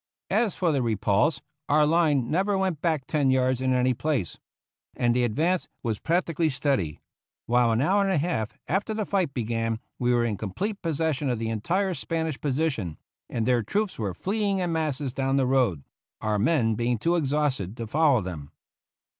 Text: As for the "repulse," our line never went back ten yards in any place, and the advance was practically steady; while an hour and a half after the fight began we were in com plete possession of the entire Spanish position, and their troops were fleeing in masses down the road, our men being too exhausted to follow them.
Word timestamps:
As 0.31 0.55
for 0.55 0.71
the 0.71 0.81
"repulse," 0.81 1.41
our 1.69 1.85
line 1.85 2.31
never 2.31 2.57
went 2.57 2.81
back 2.81 3.05
ten 3.05 3.29
yards 3.29 3.61
in 3.61 3.71
any 3.71 3.93
place, 3.93 4.39
and 4.95 5.15
the 5.15 5.23
advance 5.23 5.67
was 5.83 5.99
practically 5.99 6.49
steady; 6.49 6.99
while 7.45 7.71
an 7.71 7.81
hour 7.83 8.01
and 8.01 8.11
a 8.11 8.17
half 8.17 8.57
after 8.67 8.95
the 8.95 9.05
fight 9.05 9.31
began 9.31 9.79
we 9.99 10.11
were 10.11 10.25
in 10.25 10.37
com 10.37 10.53
plete 10.53 10.81
possession 10.81 11.29
of 11.29 11.37
the 11.37 11.51
entire 11.51 11.93
Spanish 11.93 12.41
position, 12.41 12.97
and 13.29 13.45
their 13.45 13.61
troops 13.61 13.99
were 13.99 14.15
fleeing 14.15 14.57
in 14.57 14.71
masses 14.71 15.13
down 15.13 15.37
the 15.37 15.45
road, 15.45 15.83
our 16.19 16.39
men 16.39 16.73
being 16.73 16.97
too 16.97 17.15
exhausted 17.15 17.77
to 17.77 17.85
follow 17.85 18.21
them. 18.23 18.49